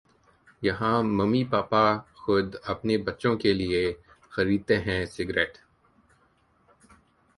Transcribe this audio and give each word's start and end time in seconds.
यहां 0.61 1.03
मम्मी-पापा 1.03 1.81
खुद 2.17 2.55
अपने 2.65 2.97
बच्चों 3.09 3.35
के 3.37 3.53
लिए 3.53 3.91
खरीदते 4.31 4.75
हैं 4.79 5.05
सिगरेट 5.07 5.57